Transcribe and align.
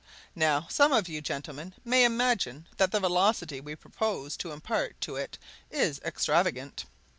Now 0.33 0.65
some 0.67 0.91
of 0.93 1.07
you, 1.07 1.21
gentlemen, 1.21 1.75
may 1.85 2.05
imagine 2.05 2.67
that 2.77 2.91
the 2.91 2.99
velocity 2.99 3.61
we 3.61 3.75
propose 3.75 4.35
to 4.37 4.51
impart 4.51 4.99
to 5.01 5.15
it 5.15 5.37
is 5.69 6.01
extravagant. 6.03 6.85